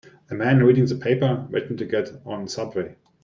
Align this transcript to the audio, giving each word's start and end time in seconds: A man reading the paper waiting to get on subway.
A 0.31 0.33
man 0.33 0.63
reading 0.63 0.87
the 0.87 0.95
paper 0.95 1.45
waiting 1.51 1.77
to 1.77 1.85
get 1.85 2.09
on 2.25 2.47
subway. 2.47 2.95